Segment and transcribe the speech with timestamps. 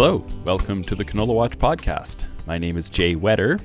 [0.00, 2.22] Hello, welcome to the Canola Watch podcast.
[2.46, 3.58] My name is Jay Whetter,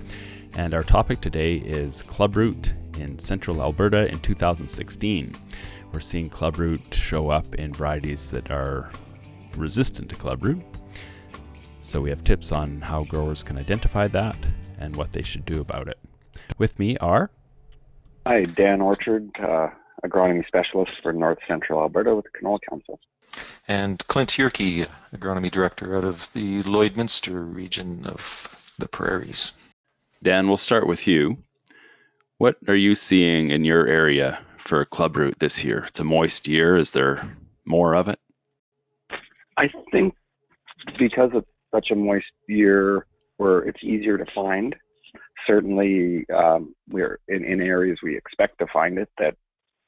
[0.57, 5.31] and our topic today is clubroot in central Alberta in 2016.
[5.91, 8.89] We're seeing clubroot show up in varieties that are
[9.57, 10.63] resistant to clubroot.
[11.81, 14.35] So we have tips on how growers can identify that
[14.79, 15.99] and what they should do about it.
[16.57, 17.29] With me are.
[18.25, 19.67] Hi, Dan Orchard, uh,
[20.03, 22.99] agronomy specialist for North Central Alberta with the Canola Council.
[23.67, 29.51] And Clint Jurke, agronomy director out of the Lloydminster region of the prairies.
[30.21, 31.37] Dan, we'll start with you.
[32.37, 35.85] What are you seeing in your area for clubroot this year?
[35.87, 36.77] It's a moist year.
[36.77, 38.19] Is there more of it?
[39.57, 40.15] I think
[40.97, 43.05] because it's such a moist year
[43.37, 44.75] where it's easier to find,
[45.45, 49.35] certainly um, we're in, in areas we expect to find it that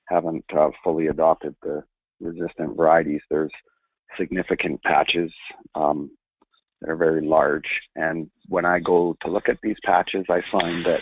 [0.08, 1.84] haven't uh, fully adopted the
[2.19, 3.21] resistant varieties.
[3.29, 3.51] There's
[4.17, 5.31] significant patches
[5.75, 6.11] um,
[6.81, 7.67] that are very large.
[7.95, 11.02] And when I go to look at these patches, I find that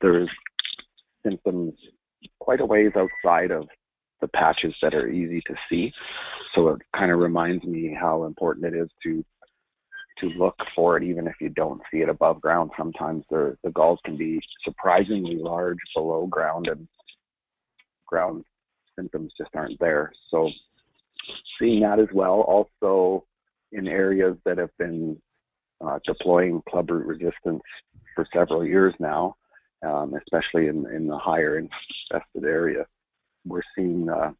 [0.00, 0.30] there's
[1.24, 1.74] symptoms
[2.40, 3.68] quite a ways outside of
[4.20, 5.92] the patches that are easy to see.
[6.54, 9.24] So it kind of reminds me how important it is to
[10.18, 12.72] to look for it even if you don't see it above ground.
[12.76, 16.88] Sometimes the the galls can be surprisingly large below ground and
[18.06, 18.44] ground
[18.98, 20.12] symptoms just aren't there.
[20.30, 20.50] So
[21.58, 22.40] seeing that as well.
[22.40, 23.24] Also
[23.72, 25.20] in areas that have been
[25.84, 27.62] uh, deploying clubroot resistance
[28.14, 29.36] for several years now,
[29.86, 32.84] um, especially in, in the higher infested area,
[33.46, 34.32] we're seeing uh,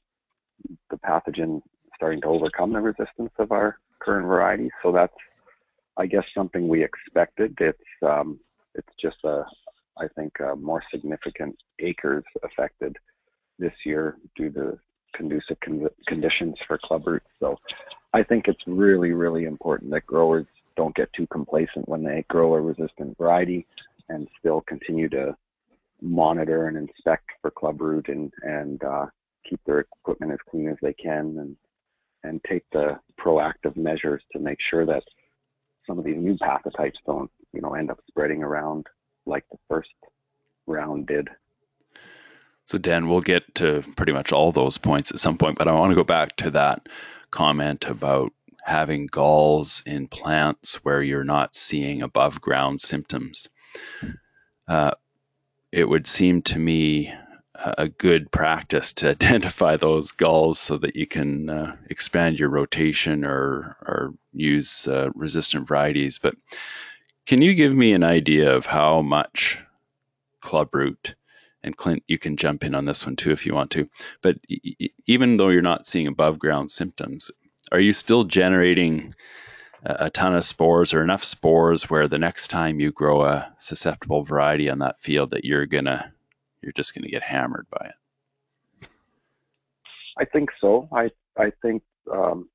[0.91, 1.61] the pathogen
[1.95, 4.73] starting to overcome the resistance of our current varieties.
[4.83, 5.15] So that's,
[5.97, 7.57] I guess, something we expected.
[7.61, 8.39] It's um,
[8.75, 9.45] it's just a,
[9.99, 12.97] I think, a more significant acres affected
[13.59, 14.79] this year due to
[15.15, 17.21] conducive con- conditions for clubroot.
[17.41, 17.59] So
[18.15, 22.55] I think it's really, really important that growers don't get too complacent when they grow
[22.55, 23.67] a resistant variety
[24.09, 25.37] and still continue to
[26.01, 29.07] monitor and inspect for clubroot and, and uh,
[29.49, 31.57] keep their equipment as clean as they can and,
[32.23, 35.03] and take the proactive measures to make sure that
[35.87, 38.87] some of these new pathotypes don't, you know, end up spreading around
[39.27, 39.91] like the first
[40.67, 41.29] round did.
[42.69, 45.73] So, Dan, we'll get to pretty much all those points at some point, but I
[45.73, 46.87] want to go back to that
[47.31, 48.31] comment about
[48.63, 53.49] having galls in plants where you're not seeing above ground symptoms.
[54.69, 54.91] Uh,
[55.73, 57.11] it would seem to me
[57.79, 63.25] a good practice to identify those galls so that you can uh, expand your rotation
[63.25, 66.19] or, or use uh, resistant varieties.
[66.19, 66.35] But
[67.25, 69.59] can you give me an idea of how much
[70.43, 71.15] clubroot
[71.63, 73.89] and Clint, you can jump in on this one too if you want to.
[74.23, 77.31] But e- even though you're not seeing above ground symptoms,
[77.73, 79.15] are you still generating
[79.85, 83.53] a, a ton of spores or enough spores where the next time you grow a
[83.59, 86.13] susceptible variety on that field that you're gonna
[86.63, 88.89] you're just gonna get hammered by it?
[90.19, 90.89] I think so.
[90.93, 91.83] I I think
[92.13, 92.49] um,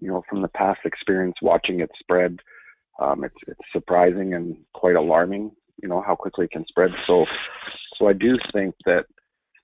[0.00, 2.40] you know from the past experience watching it spread,
[3.00, 5.52] um, it's it's surprising and quite alarming
[5.82, 6.90] you know how quickly it can spread.
[7.06, 7.26] So,
[7.98, 9.06] so I do think that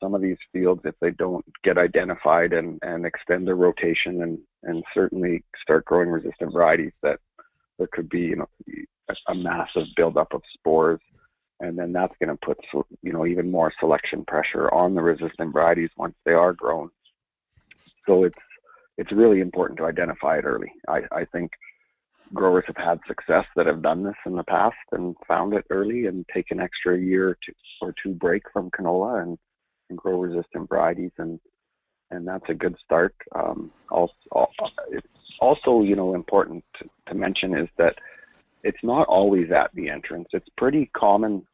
[0.03, 4.38] some of these fields, if they don't get identified and, and extend their rotation and,
[4.65, 7.20] and certainly start growing resistant varieties, that
[7.78, 8.48] there could be you know
[9.09, 11.00] a, a massive buildup of spores,
[11.60, 12.59] and then that's going to put
[13.03, 16.91] you know even more selection pressure on the resistant varieties once they are grown.
[18.06, 18.38] So it's
[18.99, 20.72] it's really important to identify it early.
[20.88, 21.50] I, I think
[22.34, 26.06] growers have had success that have done this in the past and found it early
[26.06, 29.38] and take an extra year to, or two break from canola and,
[29.91, 31.38] and grow resistant varieties and
[32.10, 33.15] and that's a good start.
[33.34, 34.12] Um, also,
[34.91, 35.06] it's
[35.41, 37.94] also you know important to, to mention is that
[38.62, 40.28] it's not always at the entrance.
[40.32, 41.47] It's pretty common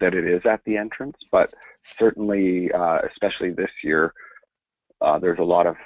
[0.00, 1.52] that it is at the entrance, but
[1.98, 4.14] certainly, uh, especially this year,
[5.00, 5.76] uh, there's a lot of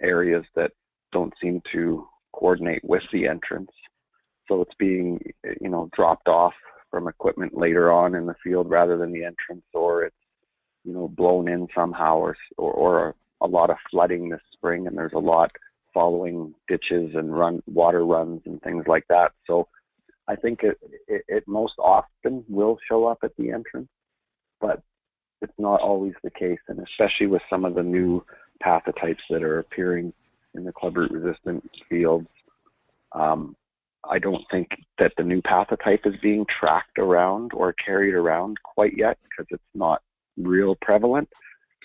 [0.00, 0.70] areas that
[1.12, 3.70] don't seem to coordinate with the entrance
[4.48, 5.20] so it's being
[5.60, 6.54] you know dropped off
[6.90, 10.16] from equipment later on in the field rather than the entrance, or it's
[10.84, 14.96] you know blown in somehow, or or, or a lot of flooding this spring, and
[14.96, 15.50] there's a lot
[15.92, 19.32] following ditches and run water runs and things like that.
[19.46, 19.68] So
[20.26, 23.88] I think it, it, it most often will show up at the entrance,
[24.60, 24.82] but
[25.40, 28.24] it's not always the case, and especially with some of the new
[28.64, 30.12] pathotypes that are appearing
[30.54, 32.28] in the clubroot resistant fields.
[33.12, 33.54] Um,
[34.10, 34.68] I don't think
[34.98, 39.62] that the new pathotype is being tracked around or carried around quite yet because it's
[39.74, 40.02] not
[40.36, 41.28] real prevalent.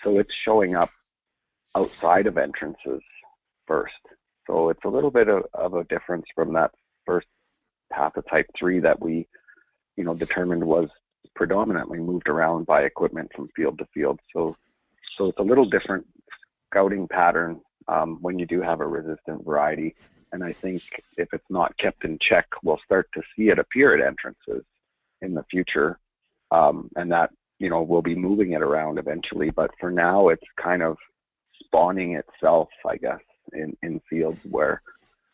[0.04, 0.90] So it's showing up
[1.76, 3.02] outside of entrances
[3.68, 3.94] first.
[4.48, 6.72] So it's a little bit of, of a difference from that
[7.06, 7.28] first
[7.94, 9.28] pathotype 3 that we,
[9.96, 10.90] you know, determined was
[11.36, 14.20] predominantly moved around by equipment from field to field.
[14.34, 14.56] So,
[15.18, 16.06] so it's a little different
[16.70, 19.96] scouting pattern um, when you do have a resistant variety.
[20.32, 20.84] And I think
[21.18, 24.64] if it's not kept in check, we'll start to see it appear at entrances
[25.22, 26.00] in the future.
[26.52, 29.50] Um, and that, you know, we'll be moving it around eventually.
[29.50, 30.98] But for now, it's kind of
[31.64, 33.22] spawning itself, I guess,
[33.54, 34.82] in, in fields where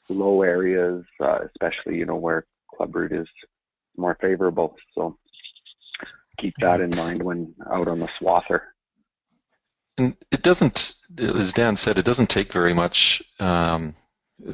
[0.07, 3.27] low areas, uh, especially, you know, where clubroot is
[3.97, 4.77] more favorable.
[4.93, 5.17] So
[6.37, 8.61] keep that in mind when out on the swather.
[9.97, 13.95] And it doesn't, as Dan said, it doesn't take very much um,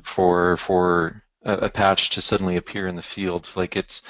[0.03, 3.49] for for a, a, patch to suddenly appear in the field.
[3.55, 4.03] Like it's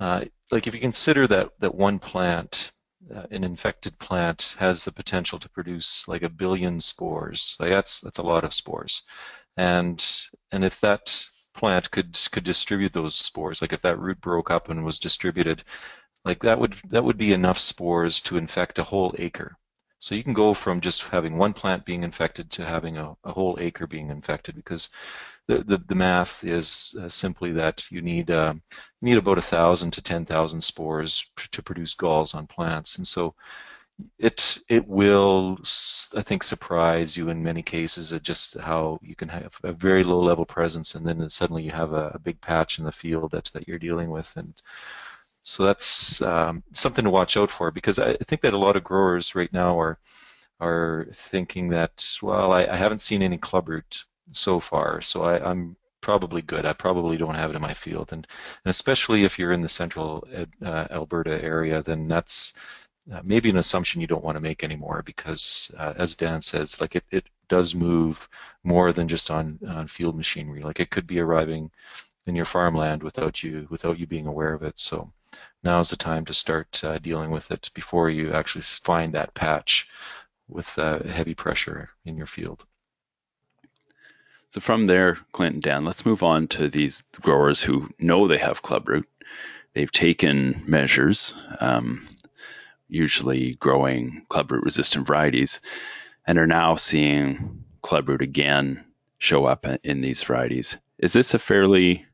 [0.00, 2.72] uh, like if you consider that that one plant,
[3.14, 7.56] uh, an infected plant, has the potential to produce like a billion spores.
[7.60, 9.02] Like that's that's a lot of spores,
[9.56, 10.04] and
[10.52, 11.24] and if that
[11.54, 15.64] plant could could distribute those spores, like if that root broke up and was distributed,
[16.24, 19.56] like that would that would be enough spores to infect a whole acre.
[20.00, 23.32] So you can go from just having one plant being infected to having a, a
[23.32, 24.88] whole acre being infected because
[25.46, 29.42] the, the, the math is uh, simply that you need uh, you need about a
[29.42, 33.34] thousand to ten thousand spores to produce galls on plants, and so
[34.18, 35.58] it it will
[36.16, 40.04] I think surprise you in many cases at just how you can have a very
[40.04, 43.32] low level presence and then suddenly you have a, a big patch in the field
[43.32, 44.32] that that you're dealing with.
[44.36, 44.54] And
[45.42, 48.84] so that's um, something to watch out for because I think that a lot of
[48.84, 49.98] growers right now are
[50.60, 55.76] are thinking that well I, I haven't seen any clubroot so far, so I, am
[56.00, 56.64] probably good.
[56.66, 58.26] I probably don't have it in my field, and,
[58.64, 60.26] and especially if you're in the central
[60.64, 62.54] uh, Alberta area, then that's
[63.12, 66.80] uh, maybe an assumption you don't want to make anymore because, uh, as Dan says,
[66.80, 68.28] like it, it does move
[68.62, 70.60] more than just on, on field machinery.
[70.60, 71.70] Like it could be arriving
[72.26, 74.78] in your farmland without you without you being aware of it.
[74.78, 75.12] So
[75.62, 79.34] now is the time to start uh, dealing with it before you actually find that
[79.34, 79.88] patch
[80.48, 82.64] with uh, heavy pressure in your field.
[84.50, 88.38] So from there, Clint and Dan, let's move on to these growers who know they
[88.38, 89.04] have clubroot.
[89.74, 92.08] They've taken measures, um,
[92.88, 95.60] usually growing clubroot resistant varieties,
[96.26, 98.84] and are now seeing clubroot again
[99.18, 100.76] show up in these varieties.
[100.98, 102.04] Is this a fairly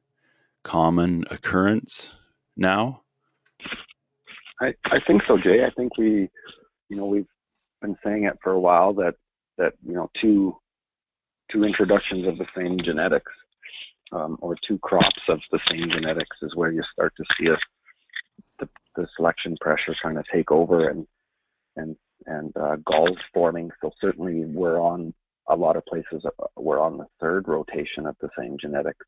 [0.63, 2.13] common occurrence
[2.57, 3.03] now?
[4.61, 5.65] I, I think so, Jay.
[5.65, 6.31] I think we,
[6.89, 7.27] you know, we've
[7.83, 9.15] been saying it for a while that
[9.59, 10.57] that you know two
[11.51, 13.33] two introductions of the same genetics
[14.13, 17.57] um, or two crops of the same genetics is where you start to see a,
[18.59, 21.07] the, the selection pressure kind of take over and
[21.77, 23.71] and and uh, galls forming.
[23.81, 25.13] So certainly we're on
[25.49, 26.25] a lot of places.
[26.25, 29.07] Uh, we're on the third rotation of the same genetics.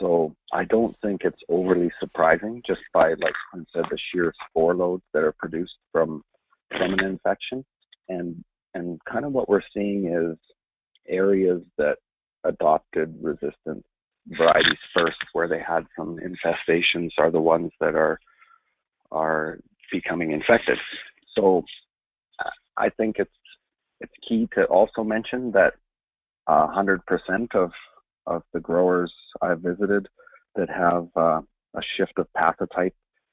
[0.00, 4.74] So I don't think it's overly surprising just by, like I said, the sheer spore
[4.74, 6.22] loads that are produced from
[6.76, 7.64] from an infection.
[8.08, 8.44] And
[8.74, 10.36] and kind of what we're seeing is
[11.08, 11.98] areas that
[12.44, 13.84] adopted resistant
[14.26, 18.18] varieties first, where they had some infestations, are the ones that are
[19.12, 19.58] are
[19.92, 20.78] becoming infected.
[21.36, 21.64] So
[22.76, 23.30] I think it's
[24.00, 25.74] it's key to also mention that
[26.46, 27.00] uh, 100%
[27.54, 27.70] of
[28.26, 30.08] of the growers I've visited
[30.56, 31.40] that have uh,
[31.74, 32.92] a shift of pathotype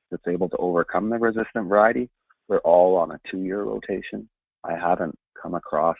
[0.10, 2.10] that's able to overcome the resistant variety,
[2.50, 4.28] they're all on a two-year rotation.
[4.64, 5.98] I haven't come across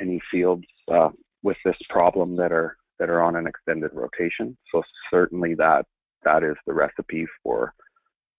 [0.00, 1.10] any fields uh,
[1.42, 4.56] with this problem that are that are on an extended rotation.
[4.72, 5.86] So certainly that
[6.24, 7.74] that is the recipe for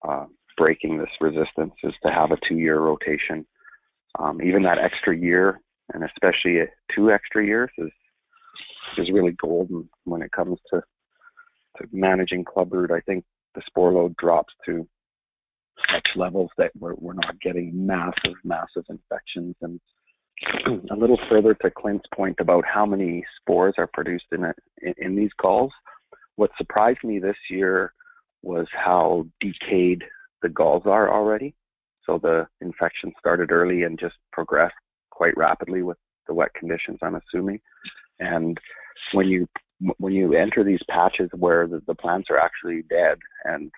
[0.08, 0.26] uh,
[0.58, 3.46] breaking this resistance is to have a two-year rotation.
[4.20, 5.62] Um, even that extra year,
[5.94, 7.92] and especially two extra years, is
[8.98, 10.82] is really golden when it comes to
[11.78, 12.92] to managing clubroot.
[12.92, 13.24] I think
[13.56, 14.88] the spore load drops to
[15.92, 19.80] such levels that we're, we're not getting massive, massive infections and
[20.92, 24.94] a little further to Clint's point about how many spores are produced in, a, in,
[24.98, 25.72] in these galls,
[26.36, 27.94] what surprised me this year
[28.44, 30.04] was how decayed
[30.44, 31.56] the galls are already.
[32.06, 34.76] So the infection started early and just progressed
[35.10, 37.60] quite rapidly with the wet conditions, I'm assuming.
[38.20, 38.58] And
[39.14, 39.48] when you
[39.98, 43.72] when you enter these patches where the, the plants are actually dead and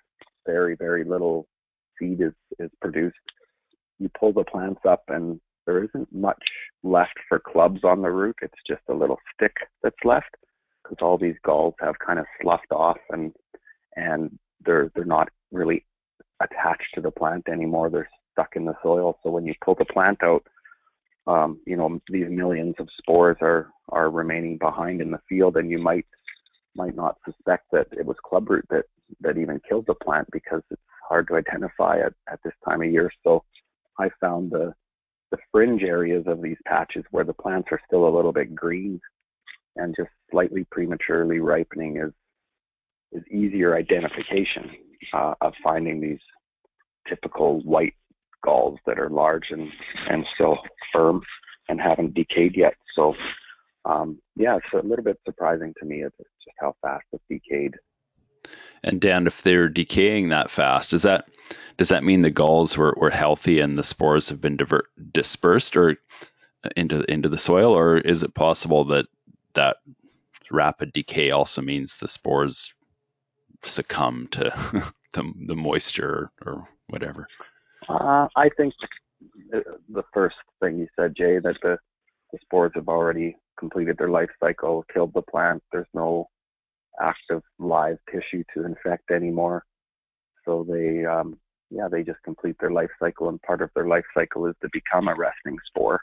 [0.45, 1.47] very very little
[1.97, 3.17] seed is is produced,
[3.99, 6.41] you pull the plants up and there isn't much
[6.83, 8.35] left for clubs on the root.
[8.41, 10.35] It's just a little stick that's left
[10.81, 13.33] because all these galls have kind of sloughed off and
[13.95, 15.85] and they're they're not really
[16.41, 17.89] attached to the plant anymore.
[17.89, 19.19] They're stuck in the soil.
[19.23, 20.43] So when you pull the plant out,
[21.29, 25.69] um, you know these millions of spores are are remaining behind in the field, and
[25.69, 26.05] you might
[26.75, 28.85] might not suspect that it was clubroot that
[29.21, 32.91] that even killed the plant because it's hard to identify at, at this time of
[32.91, 33.11] year.
[33.23, 33.43] So
[33.99, 34.73] I found the
[35.31, 38.99] the fringe areas of these patches where the plants are still a little bit green
[39.75, 42.11] and just slightly prematurely ripening is
[43.11, 44.69] is easier identification
[45.13, 46.19] uh, of finding these
[47.07, 47.93] typical white
[48.43, 49.69] galls that are large and
[50.09, 50.59] and still
[50.93, 51.21] firm
[51.67, 52.75] and haven't decayed yet.
[52.95, 53.15] So
[53.85, 56.03] um, yeah, it's a little bit surprising to me.
[56.03, 57.75] Just how fast it's decayed.
[58.83, 61.29] And Dan, if they're decaying that fast, does that
[61.77, 65.77] does that mean the galls were, were healthy and the spores have been divert, dispersed
[65.77, 65.97] or
[66.75, 69.07] into into the soil, or is it possible that
[69.53, 69.77] that
[70.51, 72.73] rapid decay also means the spores
[73.63, 74.43] succumb to
[75.13, 77.27] the, the moisture or whatever?
[77.89, 78.73] Uh, I think
[79.51, 81.77] the first thing you said, Jay, that the,
[82.31, 85.63] the spores have already completed their life cycle, killed the plant.
[85.71, 86.29] There's no
[87.01, 89.65] active live tissue to infect anymore.
[90.45, 91.37] So they, um,
[91.69, 94.69] yeah, they just complete their life cycle, and part of their life cycle is to
[94.71, 96.01] become a resting spore,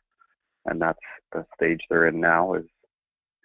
[0.66, 0.98] and that's
[1.32, 2.64] the stage they're in now is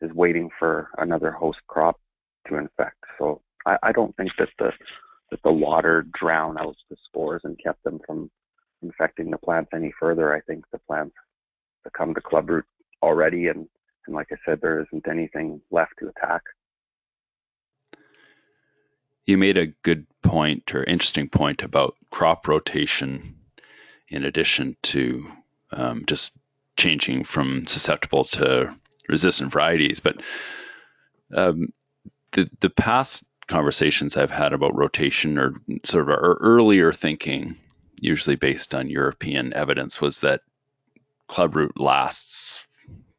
[0.01, 1.99] is waiting for another host crop
[2.47, 2.97] to infect.
[3.19, 4.71] So I, I don't think that the
[5.31, 8.29] that the water drown out the spores and kept them from
[8.83, 10.35] infecting the plants any further.
[10.35, 11.15] I think the plants
[11.83, 12.63] succumb to clubroot
[13.01, 13.67] already, and
[14.07, 16.41] and like I said, there isn't anything left to attack.
[19.25, 23.35] You made a good point or interesting point about crop rotation,
[24.09, 25.31] in addition to
[25.71, 26.33] um, just
[26.77, 28.75] changing from susceptible to
[29.07, 29.99] resistant varieties.
[29.99, 30.21] But
[31.33, 31.67] um,
[32.31, 35.53] the the past conversations I've had about rotation or
[35.83, 37.55] sort of our earlier thinking,
[37.99, 40.41] usually based on European evidence, was that
[41.27, 42.65] clubroot lasts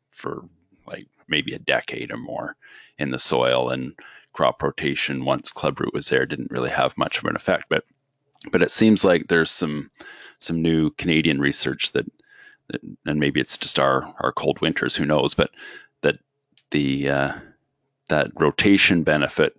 [0.09, 0.43] for
[0.87, 2.57] like maybe a decade or more
[2.99, 3.95] in the soil, and
[4.33, 7.67] crop rotation once clubroot was there didn't really have much of an effect.
[7.69, 7.85] But
[8.51, 9.91] but it seems like there's some
[10.39, 12.07] some new Canadian research that,
[12.69, 15.51] that and maybe it's just our our cold winters, who knows, but
[16.01, 16.19] that
[16.71, 17.33] the uh,
[18.09, 19.57] that rotation benefit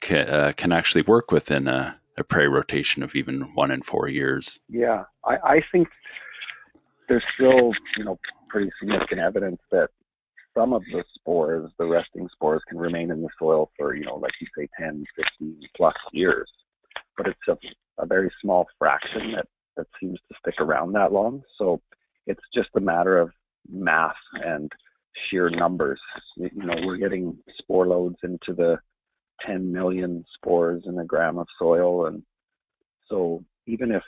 [0.00, 4.08] ca, uh, can actually work within a, a prairie rotation of even one in four
[4.08, 4.60] years.
[4.68, 5.88] Yeah, I, I think
[7.08, 9.90] there's still you know pretty significant evidence that
[10.56, 14.16] some of the spores, the resting spores, can remain in the soil for, you know,
[14.16, 15.04] like you say, 10,
[15.38, 16.50] 15 plus years.
[17.16, 17.58] But it's a,
[18.02, 21.42] a very small fraction that, that seems to stick around that long.
[21.58, 21.80] So
[22.26, 23.30] it's just a matter of
[23.68, 24.72] math and
[25.28, 26.00] sheer numbers.
[26.36, 28.78] You know, we're getting spore loads into the
[29.44, 32.06] 10 million spores in a gram of soil.
[32.06, 32.22] And
[33.08, 34.02] so even if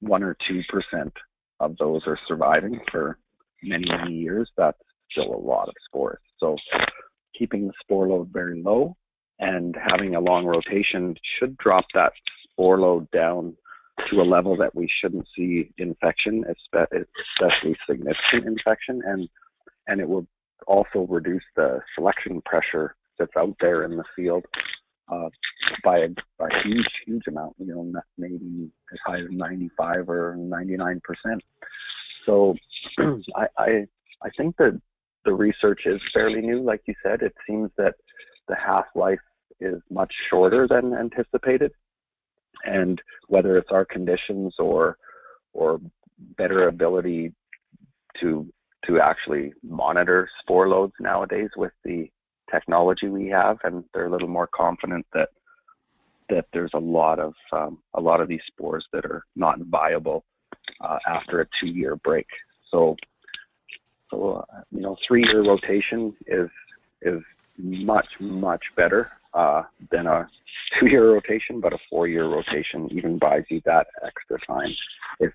[0.00, 0.62] one or 2%
[1.60, 3.18] of those are surviving for
[3.62, 4.78] many, many years, that's
[5.10, 6.20] still a lot of spores.
[6.38, 6.56] So
[7.36, 8.96] keeping the spore load very low
[9.38, 12.12] and having a long rotation should drop that
[12.44, 13.56] spore load down
[14.10, 19.28] to a level that we shouldn't see infection, especially significant infection, and
[19.88, 20.26] and it will
[20.66, 24.44] also reduce the selection pressure that's out there in the field
[25.10, 25.28] uh,
[25.84, 26.08] by a,
[26.40, 27.54] a, huge, huge amount.
[27.58, 31.42] You know, maybe as high as 95 or 99 percent.
[32.26, 32.54] So
[33.36, 33.86] I, I
[34.22, 34.80] I think that
[35.24, 36.62] the research is fairly new.
[36.62, 37.94] Like you said, it seems that
[38.48, 39.20] the half life
[39.60, 41.72] is much shorter than anticipated.
[42.64, 44.96] And whether it's our conditions or
[45.52, 45.80] or
[46.36, 47.32] better ability
[48.20, 48.46] to
[48.86, 52.10] to actually monitor spore loads nowadays with the
[52.50, 55.30] technology we have, and they're a little more confident that
[56.28, 60.24] that there's a lot of um, a lot of these spores that are not viable
[60.80, 62.26] uh, after a two-year break.
[62.70, 62.96] So
[64.10, 66.50] so uh, you know, three-year rotation is
[67.02, 67.22] is
[67.56, 70.28] much much better uh, than a
[70.78, 74.74] two-year rotation, but a four-year rotation even buys you that extra time.
[75.20, 75.32] If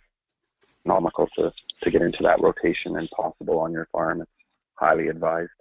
[0.81, 4.31] economical to to get into that rotation and possible on your farm, it's
[4.75, 5.51] highly advised.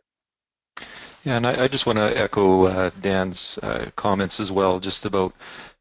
[1.24, 5.04] Yeah, and I, I just want to echo uh, Dan's uh, comments as well, just
[5.04, 5.34] about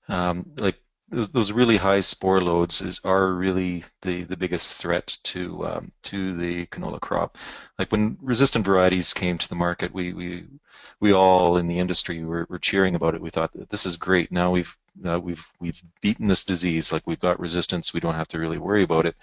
[0.07, 0.77] um, like
[1.09, 6.35] those really high spore loads is, are really the, the biggest threat to um, to
[6.37, 7.37] the canola crop.
[7.77, 10.45] Like when resistant varieties came to the market, we we,
[10.99, 13.21] we all in the industry were, were cheering about it.
[13.21, 14.31] We thought this is great.
[14.31, 16.91] Now we've uh, we've we've beaten this disease.
[16.91, 17.93] Like we've got resistance.
[17.93, 19.15] We don't have to really worry about it.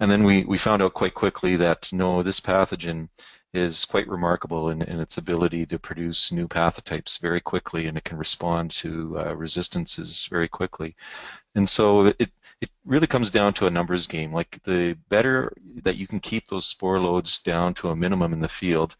[0.00, 3.08] And then we, we found out quite quickly that no, this pathogen
[3.54, 8.04] is quite remarkable in, in, its ability to produce new pathotypes very quickly, and it
[8.04, 10.94] can respond to uh, resistances very quickly.
[11.54, 14.32] And so it, it really comes down to a numbers game.
[14.32, 15.52] Like the better
[15.82, 18.96] that you can keep those spore loads down to a minimum in the field,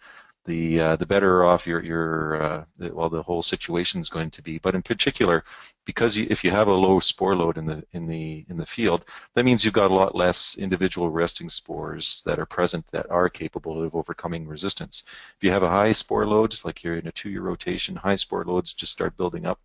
[0.48, 2.08] the uh, the better off your your
[2.42, 2.64] uh,
[2.96, 4.58] well the whole situation is going to be.
[4.58, 5.44] But in particular,
[5.84, 8.66] because you, if you have a low spore load in the in the in the
[8.76, 13.06] field, that means you've got a lot less individual resting spores that are present that
[13.10, 15.04] are capable of overcoming resistance.
[15.36, 18.44] If you have a high spore load, like you're in a two-year rotation, high spore
[18.44, 19.60] loads just start building up.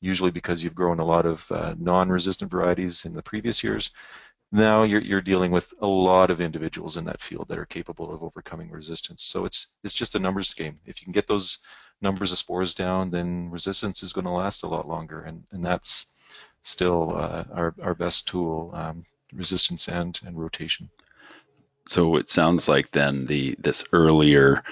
[0.00, 3.90] Usually because you've grown a lot of uh, non-resistant varieties in the previous years,
[4.50, 8.12] now you're, you're dealing with a lot of individuals in that field that are capable
[8.12, 9.24] of overcoming resistance.
[9.24, 10.78] So it's it's just a numbers game.
[10.86, 11.58] If you can get those
[12.00, 15.64] numbers of spores down, then resistance is going to last a lot longer, and, and
[15.64, 16.06] that's
[16.62, 20.88] still uh, our, our best tool, um, resistance and, and rotation.
[21.86, 24.62] So it sounds like then the this earlier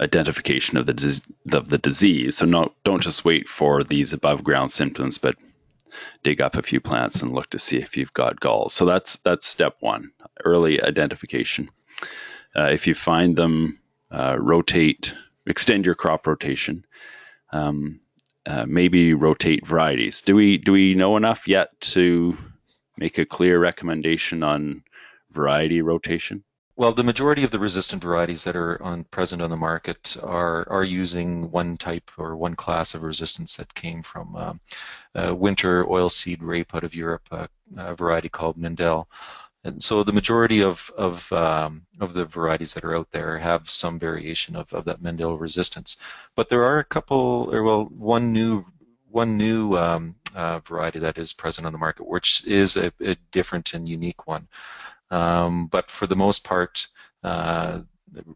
[0.00, 1.20] identification of the
[1.52, 2.36] of the disease.
[2.36, 5.36] So not don't just wait for these above ground symptoms, but
[6.22, 8.74] dig up a few plants and look to see if you've got galls.
[8.74, 10.10] So that's that's step one,
[10.44, 11.70] early identification.
[12.54, 13.78] Uh, if you find them,
[14.10, 15.14] uh, rotate,
[15.46, 16.84] extend your crop rotation.
[17.50, 18.00] Um,
[18.46, 20.22] uh, maybe rotate varieties.
[20.22, 22.36] Do we do we know enough yet to
[22.96, 24.82] make a clear recommendation on
[25.30, 26.42] variety rotation?
[26.74, 30.66] Well, the majority of the resistant varieties that are on present on the market are
[30.70, 34.60] are using one type or one class of resistance that came from um,
[35.38, 39.06] winter oilseed rape out of Europe, a variety called Mendel.
[39.64, 43.68] And so the majority of of um, of the varieties that are out there have
[43.70, 45.98] some variation of, of that Mendel resistance.
[46.34, 48.64] But there are a couple, or well, one new
[49.10, 53.14] one new um, uh, variety that is present on the market, which is a, a
[53.30, 54.48] different and unique one.
[55.12, 56.86] Um, but for the most part,
[57.22, 57.80] uh,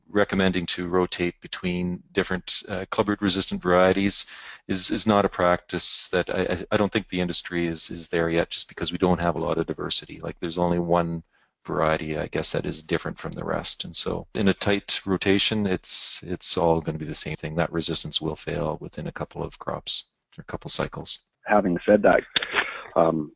[0.09, 4.27] recommending to rotate between different uh, clubroot resistant varieties
[4.69, 8.31] is, is not a practice that I, I don't think the industry is, is there
[8.31, 10.21] yet just because we don't have a lot of diversity.
[10.21, 11.23] Like there's only one
[11.67, 13.85] variety, I guess, that is different from the rest.
[13.85, 17.57] And so in a tight rotation, it's it's all going to be the same thing.
[17.57, 20.05] That resistance will fail within a couple of crops
[20.39, 21.19] or a couple cycles.
[21.45, 22.23] Having said that,
[22.97, 23.33] um,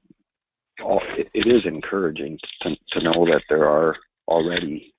[0.83, 3.97] all, it, it is encouraging to, to know that there are
[4.29, 4.93] already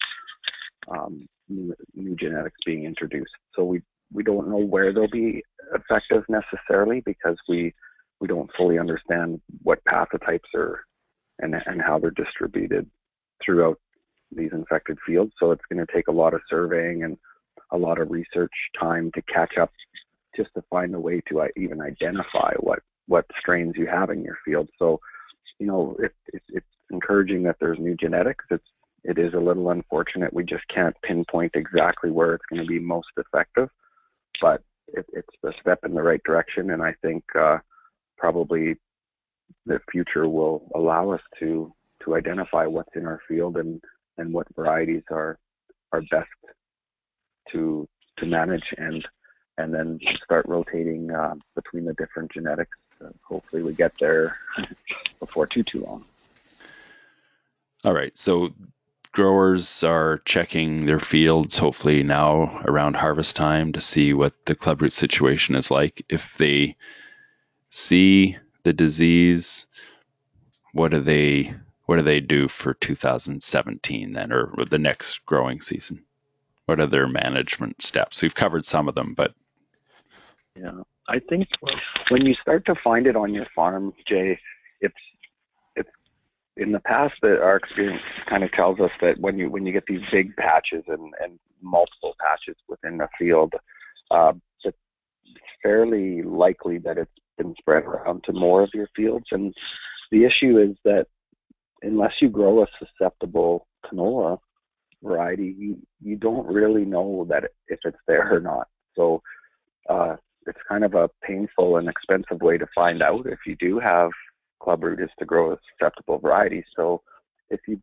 [0.89, 3.31] um, new, new genetics being introduced.
[3.55, 3.81] So we
[4.13, 7.73] we don't know where they'll be effective necessarily because we
[8.19, 10.81] we don't fully understand what pathotypes are
[11.39, 12.89] and and how they're distributed
[13.43, 13.79] throughout
[14.31, 15.33] these infected fields.
[15.39, 17.17] So it's going to take a lot of surveying and
[17.71, 19.71] a lot of research time to catch up
[20.35, 24.23] just to find a way to uh, even identify what what strains you have in
[24.23, 24.69] your field.
[24.79, 24.99] So
[25.59, 28.45] you know, it, it, it's encouraging that there's new genetics.
[28.49, 28.63] It's
[29.03, 32.79] it is a little unfortunate we just can't pinpoint exactly where it's going to be
[32.79, 33.69] most effective,
[34.39, 37.57] but it, it's a step in the right direction, and I think uh,
[38.17, 38.75] probably
[39.65, 43.81] the future will allow us to to identify what's in our field and
[44.17, 45.39] and what varieties are
[45.91, 46.29] are best
[47.51, 47.87] to
[48.17, 49.07] to manage and
[49.57, 52.77] and then start rotating uh, between the different genetics
[53.21, 54.37] hopefully we get there
[55.19, 56.05] before too too long.
[57.83, 58.53] All right, so
[59.11, 64.93] growers are checking their fields hopefully now around harvest time to see what the clubroot
[64.93, 66.05] situation is like.
[66.09, 66.75] If they
[67.69, 69.65] see the disease,
[70.73, 71.53] what do they
[71.85, 76.03] what do they do for 2017 then, or the next growing season?
[76.65, 78.21] What are their management steps?
[78.21, 79.33] We've covered some of them, but
[80.55, 80.83] yeah.
[81.11, 81.47] I think
[82.09, 84.39] when you start to find it on your farm, Jay,
[84.79, 84.93] it's
[85.75, 85.89] it's
[86.57, 89.73] in the past that our experience kind of tells us that when you when you
[89.73, 93.53] get these big patches and, and multiple patches within the field,
[94.09, 94.77] uh, it's
[95.61, 99.25] fairly likely that it's been spread around to more of your fields.
[99.31, 99.53] And
[100.11, 101.07] the issue is that
[101.81, 104.37] unless you grow a susceptible canola
[105.03, 108.67] variety, you, you don't really know that if it's there or not.
[108.95, 109.21] So
[109.89, 110.15] uh,
[110.71, 114.09] kind of a painful and expensive way to find out if you do have
[114.61, 116.63] clubroot is to grow a susceptible variety.
[116.75, 117.01] So
[117.49, 117.81] if you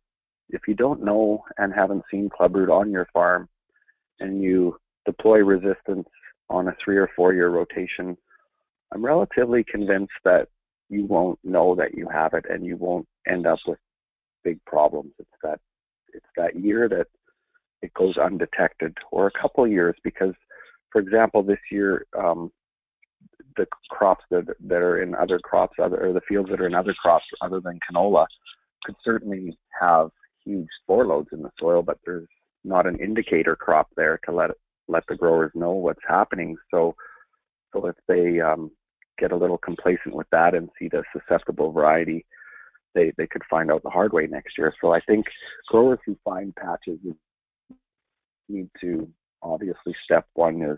[0.49, 3.47] if you don't know and haven't seen clubroot on your farm
[4.19, 6.07] and you deploy resistance
[6.49, 8.17] on a three or four year rotation,
[8.91, 10.47] I'm relatively convinced that
[10.89, 13.77] you won't know that you have it and you won't end up with
[14.43, 15.11] big problems.
[15.19, 15.59] It's that
[16.13, 17.05] it's that year that
[17.83, 20.33] it goes undetected or a couple years because
[20.91, 22.51] for example, this year, um,
[23.59, 26.75] the crops that that are in other crops, other or the fields that are in
[26.75, 28.25] other crops other than canola,
[28.83, 30.09] could certainly have
[30.45, 32.27] huge spore loads in the soil, but there's
[32.63, 34.51] not an indicator crop there to let
[34.87, 36.55] let the growers know what's happening.
[36.71, 36.95] So,
[37.73, 38.71] so if they um,
[39.19, 42.25] get a little complacent with that and see the susceptible variety,
[42.95, 44.73] they they could find out the hard way next year.
[44.81, 45.25] So I think
[45.67, 46.99] growers who find patches
[48.47, 49.07] need to
[49.41, 50.77] obviously step one is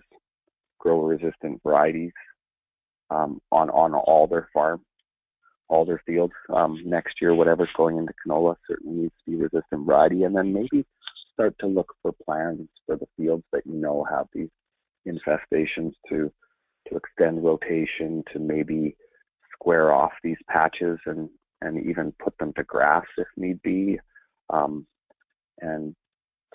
[0.79, 2.11] grow resistant varieties
[3.11, 4.81] um, on on all their farm,
[5.67, 6.33] all their fields.
[6.53, 10.53] Um, next year, whatever's going into canola certainly needs to be resistant variety, and then
[10.53, 10.85] maybe
[11.33, 14.49] start to look for plans for the fields that you know have these
[15.07, 16.31] infestations to
[16.87, 18.95] to extend rotation, to maybe
[19.53, 21.29] square off these patches and
[21.61, 23.99] and even put them to grass if need be,
[24.49, 24.87] um,
[25.59, 25.95] and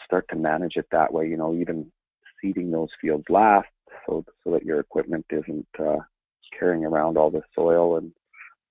[0.05, 1.29] start to manage it that way.
[1.29, 1.93] You know, even
[2.41, 3.69] seeding those fields last,
[4.07, 5.99] so so that your equipment isn't uh,
[6.59, 8.13] carrying around all the soil and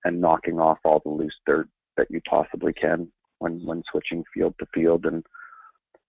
[0.04, 4.54] and knocking off all the loose dirt that you possibly can when when switching field
[4.58, 5.24] to field and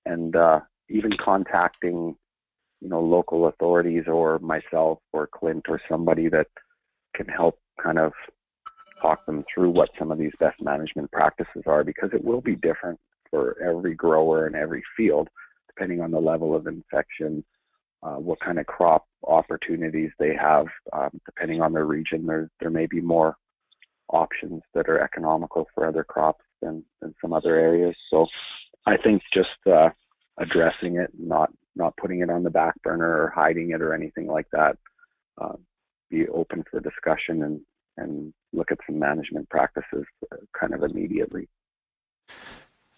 [0.06, 2.16] and uh, even contacting
[2.82, 6.48] you know local authorities or myself or Clint or somebody that
[7.16, 8.14] can help kind of
[9.02, 12.56] talk them through what some of these best management practices are because it will be
[12.56, 13.00] different
[13.30, 15.28] for every grower and every field
[15.68, 17.44] depending on the level of infection
[18.04, 22.70] uh, what kind of crop opportunities they have um, depending on their region there there
[22.70, 23.36] may be more
[24.10, 28.28] options that are economical for other crops than, than some other areas so
[28.88, 29.90] I think just uh,
[30.38, 34.28] addressing it not not putting it on the back burner or hiding it or anything
[34.28, 34.78] like that.
[35.40, 35.54] Uh,
[36.10, 37.60] be open for discussion and
[37.98, 40.06] and look at some management practices
[40.58, 41.50] kind of immediately.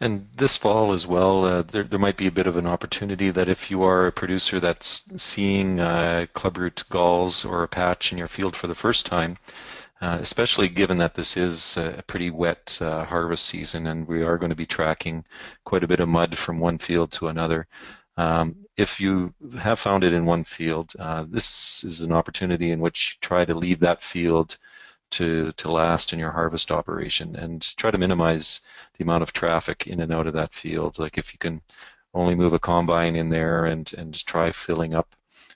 [0.02, 3.32] And this fall as well, uh, there, there might be a bit of an opportunity
[3.32, 8.18] that if you are a producer that's seeing uh, clubroot galls or a patch in
[8.18, 9.38] your field for the first time,
[10.00, 14.38] uh, especially given that this is a pretty wet uh, harvest season and we are
[14.38, 15.26] going to be tracking
[15.66, 17.68] quite a bit of mud from one field to another,
[18.16, 22.80] um, if you have found it in one field, uh, this is an opportunity in
[22.80, 24.56] which you try to leave that field
[25.12, 28.62] to, to last in your harvest operation and try to minimize
[29.00, 31.00] the amount of traffic in and out of that field.
[31.00, 31.62] Like if you can
[32.14, 35.16] only move a combine in there and, and try filling up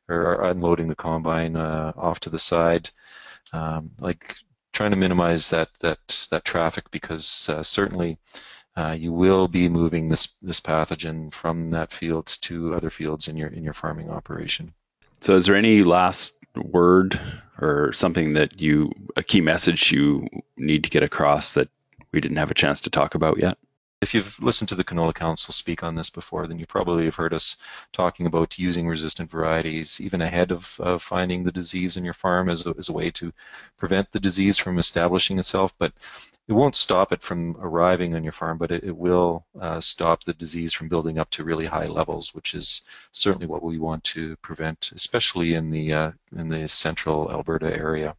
[0.10, 2.90] or unloading the combine uh, off to the side,
[3.52, 4.36] um, like
[4.72, 8.18] trying to minimize that that that traffic because uh, certainly
[8.76, 13.38] uh, you will be moving this this pathogen from that field to other fields in
[13.38, 14.74] your in your farming operation.
[15.22, 17.20] So, is there any last word
[17.60, 20.28] or something that you a key message you
[20.58, 21.70] need to get across that
[22.14, 23.58] we didn't have a chance to talk about yet?
[24.02, 27.16] If you've listened to the Canola Council speak on this before, then you probably have
[27.16, 27.56] heard us
[27.94, 32.50] talking about using resistant varieties even ahead of, of finding the disease in your farm
[32.50, 33.32] as a, as a way to
[33.78, 35.74] prevent the disease from establishing itself.
[35.80, 35.94] But
[36.50, 40.26] it won't stop it from arriving on your farm, but it, it will uh, stop
[40.26, 44.04] the disease from building up to really high levels, which is certainly what we want
[44.04, 48.18] to prevent, especially in the uh, in the central Alberta area.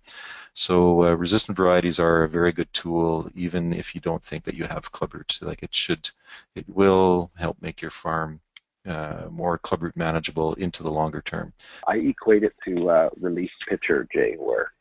[0.55, 4.55] So uh, resistant varieties are a very good tool, even if you don't think that
[4.55, 5.43] you have clubroot.
[5.43, 6.09] Like it should,
[6.55, 8.41] it will help make your farm
[8.87, 11.53] uh, more clubroot manageable into the longer term.
[11.89, 14.73] I equate it to uh, relief pitcher, Jay, where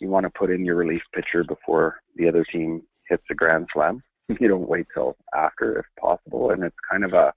[0.00, 3.68] you want to put in your relief pitcher before the other team hits a grand
[3.72, 4.02] slam.
[4.40, 7.34] You don't wait till after, if possible, and it's kind of a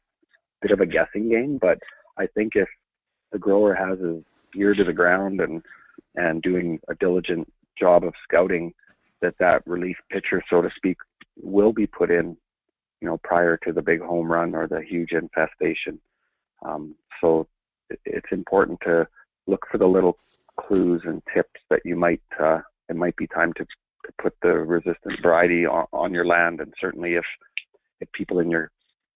[0.62, 1.58] bit of a guessing game.
[1.60, 1.80] But
[2.17, 2.69] I think if
[3.34, 4.24] the grower has his
[4.56, 5.62] ear to the ground and
[6.15, 8.73] and doing a diligent job of scouting
[9.21, 10.97] that that relief pitcher, so to speak,
[11.41, 12.38] will be put in,
[13.01, 15.99] you know, prior to the big home run or the huge infestation.
[16.65, 17.47] Um, so
[18.05, 19.07] it's important to
[19.47, 20.17] look for the little
[20.59, 22.59] clues and tips that you might uh,
[22.89, 26.61] it might be time to, to put the resistant variety on, on your land.
[26.61, 27.25] And certainly, if
[27.99, 28.71] if people in your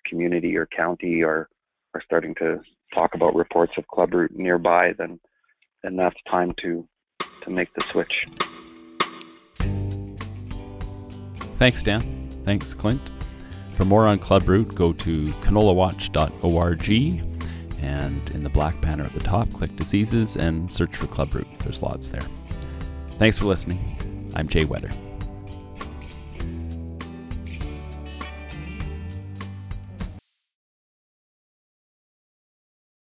[0.06, 1.48] community or county are
[1.94, 2.60] are starting to
[2.94, 5.20] talk about reports of clubroot nearby, then
[5.84, 6.88] then that's time to
[7.42, 8.28] to make the switch.
[11.58, 12.30] Thanks, Dan.
[12.46, 13.12] Thanks, Clint.
[13.76, 16.90] For more on Clubroot, go to canolawatch.org
[17.82, 21.60] and in the black banner at the top, click diseases and search for Clubroot.
[21.60, 22.26] There's lots there.
[23.12, 24.32] Thanks for listening.
[24.36, 24.94] I'm Jay Whetter.